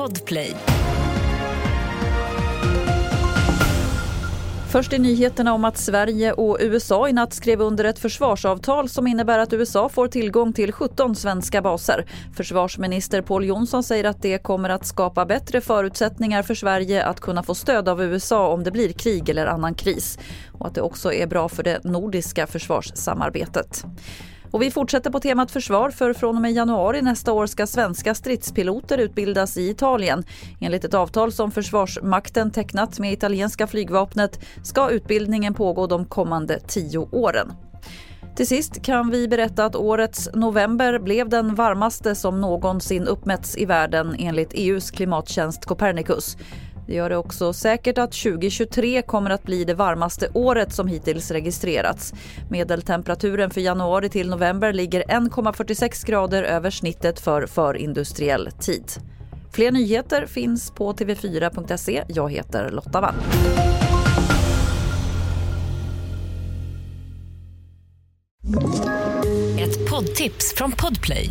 Podplay. 0.00 0.56
Först 4.70 4.92
i 4.92 4.98
nyheterna 4.98 5.54
om 5.54 5.64
att 5.64 5.78
Sverige 5.78 6.32
och 6.32 6.56
USA 6.60 7.08
i 7.08 7.12
natt 7.12 7.32
skrev 7.32 7.60
under 7.60 7.84
ett 7.84 7.98
försvarsavtal 7.98 8.88
som 8.88 9.06
innebär 9.06 9.38
att 9.38 9.52
USA 9.52 9.88
får 9.88 10.08
tillgång 10.08 10.52
till 10.52 10.72
17 10.72 11.16
svenska 11.16 11.62
baser. 11.62 12.04
Försvarsminister 12.36 13.22
Paul 13.22 13.44
Jonsson 13.44 13.82
säger 13.82 14.04
att 14.04 14.22
det 14.22 14.38
kommer 14.38 14.68
att 14.68 14.86
skapa 14.86 15.26
bättre 15.26 15.60
förutsättningar 15.60 16.42
för 16.42 16.54
Sverige 16.54 17.04
att 17.04 17.20
kunna 17.20 17.42
få 17.42 17.54
stöd 17.54 17.88
av 17.88 18.02
USA 18.02 18.48
om 18.48 18.64
det 18.64 18.70
blir 18.70 18.92
krig 18.92 19.28
eller 19.28 19.46
annan 19.46 19.74
kris. 19.74 20.18
Och 20.52 20.66
att 20.66 20.74
det 20.74 20.82
också 20.82 21.12
är 21.12 21.26
bra 21.26 21.48
för 21.48 21.62
det 21.62 21.84
nordiska 21.84 22.46
försvarssamarbetet. 22.46 23.84
Och 24.50 24.62
vi 24.62 24.70
fortsätter 24.70 25.10
på 25.10 25.20
temat 25.20 25.50
försvar 25.50 25.90
för 25.90 26.12
från 26.12 26.36
och 26.36 26.42
med 26.42 26.52
januari 26.52 27.02
nästa 27.02 27.32
år 27.32 27.46
ska 27.46 27.66
svenska 27.66 28.14
stridspiloter 28.14 28.98
utbildas 28.98 29.56
i 29.56 29.70
Italien. 29.70 30.24
Enligt 30.60 30.84
ett 30.84 30.94
avtal 30.94 31.32
som 31.32 31.50
Försvarsmakten 31.50 32.50
tecknat 32.50 32.98
med 32.98 33.12
italienska 33.12 33.66
flygvapnet 33.66 34.40
ska 34.62 34.90
utbildningen 34.90 35.54
pågå 35.54 35.86
de 35.86 36.04
kommande 36.04 36.60
tio 36.60 36.98
åren. 36.98 37.52
Till 38.36 38.46
sist 38.46 38.82
kan 38.82 39.10
vi 39.10 39.28
berätta 39.28 39.64
att 39.64 39.76
årets 39.76 40.28
november 40.34 40.98
blev 40.98 41.28
den 41.28 41.54
varmaste 41.54 42.14
som 42.14 42.40
någonsin 42.40 43.06
uppmätts 43.06 43.56
i 43.56 43.64
världen 43.64 44.16
enligt 44.18 44.50
EUs 44.54 44.90
klimattjänst 44.90 45.64
Copernicus. 45.64 46.36
Det 46.90 46.96
gör 46.96 47.08
det 47.10 47.16
också 47.16 47.52
säkert 47.52 47.98
att 47.98 48.12
2023 48.12 49.02
kommer 49.02 49.30
att 49.30 49.42
bli 49.42 49.64
det 49.64 49.74
varmaste 49.74 50.28
året 50.34 50.72
som 50.72 50.88
hittills 50.88 51.30
registrerats. 51.30 52.14
Medeltemperaturen 52.48 53.50
för 53.50 53.60
januari 53.60 54.08
till 54.08 54.30
november 54.30 54.72
ligger 54.72 55.02
1,46 55.02 56.06
grader 56.06 56.42
över 56.42 56.70
snittet 56.70 57.20
för 57.20 57.46
förindustriell 57.46 58.48
tid. 58.60 58.84
Fler 59.52 59.72
nyheter 59.72 60.26
finns 60.26 60.70
på 60.70 60.92
tv4.se. 60.92 62.04
Jag 62.08 62.32
heter 62.32 62.70
Lotta 62.70 63.00
Wall. 63.00 63.14
Ett 69.60 69.90
poddtips 69.90 70.54
från 70.56 70.72
Podplay. 70.72 71.30